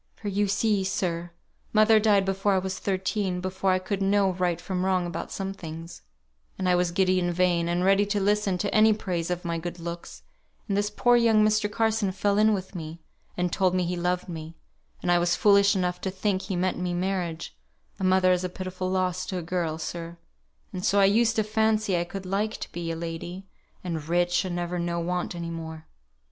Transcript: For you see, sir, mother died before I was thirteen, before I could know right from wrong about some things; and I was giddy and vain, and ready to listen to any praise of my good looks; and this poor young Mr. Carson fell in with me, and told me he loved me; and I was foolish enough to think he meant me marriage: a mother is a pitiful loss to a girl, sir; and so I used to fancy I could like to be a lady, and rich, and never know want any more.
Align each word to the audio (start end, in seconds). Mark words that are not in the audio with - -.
For 0.15 0.29
you 0.29 0.47
see, 0.47 0.83
sir, 0.83 1.29
mother 1.73 1.99
died 1.99 2.25
before 2.25 2.53
I 2.53 2.57
was 2.57 2.79
thirteen, 2.79 3.39
before 3.39 3.69
I 3.69 3.77
could 3.77 4.01
know 4.01 4.31
right 4.33 4.59
from 4.59 4.83
wrong 4.83 5.05
about 5.05 5.31
some 5.31 5.53
things; 5.53 6.01
and 6.57 6.67
I 6.67 6.73
was 6.73 6.89
giddy 6.89 7.19
and 7.19 7.31
vain, 7.31 7.69
and 7.69 7.83
ready 7.85 8.07
to 8.07 8.19
listen 8.19 8.57
to 8.57 8.73
any 8.73 8.93
praise 8.93 9.29
of 9.29 9.45
my 9.45 9.59
good 9.59 9.77
looks; 9.77 10.23
and 10.67 10.75
this 10.75 10.89
poor 10.89 11.15
young 11.17 11.45
Mr. 11.45 11.71
Carson 11.71 12.11
fell 12.11 12.39
in 12.39 12.51
with 12.51 12.73
me, 12.73 12.99
and 13.37 13.53
told 13.53 13.75
me 13.75 13.83
he 13.85 13.95
loved 13.95 14.27
me; 14.27 14.55
and 15.03 15.11
I 15.11 15.19
was 15.19 15.35
foolish 15.35 15.75
enough 15.75 16.01
to 16.01 16.09
think 16.09 16.41
he 16.41 16.55
meant 16.55 16.79
me 16.79 16.95
marriage: 16.95 17.55
a 17.99 18.03
mother 18.03 18.31
is 18.31 18.43
a 18.43 18.49
pitiful 18.49 18.89
loss 18.89 19.23
to 19.27 19.37
a 19.37 19.43
girl, 19.43 19.77
sir; 19.77 20.17
and 20.73 20.83
so 20.83 20.99
I 20.99 21.05
used 21.05 21.35
to 21.35 21.43
fancy 21.43 21.95
I 21.95 22.05
could 22.05 22.25
like 22.25 22.57
to 22.57 22.71
be 22.71 22.89
a 22.89 22.95
lady, 22.95 23.45
and 23.83 24.03
rich, 24.09 24.45
and 24.45 24.55
never 24.55 24.79
know 24.79 24.99
want 24.99 25.35
any 25.35 25.51
more. 25.51 25.85